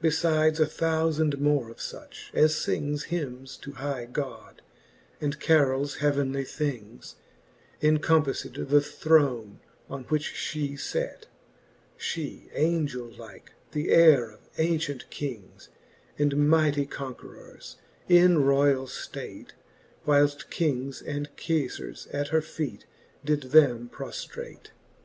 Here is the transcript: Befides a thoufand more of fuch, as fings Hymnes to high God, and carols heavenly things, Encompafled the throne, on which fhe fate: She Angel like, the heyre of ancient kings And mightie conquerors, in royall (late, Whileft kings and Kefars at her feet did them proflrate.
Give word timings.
Befides 0.00 0.60
a 0.60 0.66
thoufand 0.66 1.40
more 1.40 1.68
of 1.68 1.78
fuch, 1.78 2.32
as 2.32 2.64
fings 2.64 3.06
Hymnes 3.06 3.56
to 3.60 3.72
high 3.72 4.04
God, 4.04 4.62
and 5.20 5.40
carols 5.40 5.96
heavenly 5.96 6.44
things, 6.44 7.16
Encompafled 7.82 8.68
the 8.68 8.80
throne, 8.80 9.58
on 9.90 10.04
which 10.04 10.32
fhe 10.32 10.78
fate: 10.78 11.26
She 11.96 12.50
Angel 12.52 13.08
like, 13.18 13.50
the 13.72 13.88
heyre 13.88 14.30
of 14.34 14.48
ancient 14.58 15.10
kings 15.10 15.70
And 16.20 16.36
mightie 16.48 16.86
conquerors, 16.86 17.74
in 18.08 18.44
royall 18.44 18.88
(late, 19.16 19.54
Whileft 20.06 20.50
kings 20.50 21.02
and 21.02 21.34
Kefars 21.36 22.06
at 22.14 22.28
her 22.28 22.42
feet 22.42 22.86
did 23.24 23.50
them 23.50 23.90
proflrate. 23.92 24.68